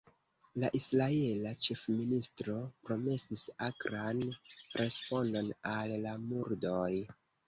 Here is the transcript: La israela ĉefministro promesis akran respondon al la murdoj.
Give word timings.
La 0.61 0.69
israela 0.77 1.49
ĉefministro 1.65 2.55
promesis 2.89 3.43
akran 3.65 4.23
respondon 4.79 5.51
al 5.73 5.93
la 6.07 6.15
murdoj. 6.23 6.89